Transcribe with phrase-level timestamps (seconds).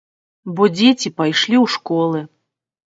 [0.59, 2.19] Бо дзеці пайшлі ў школы.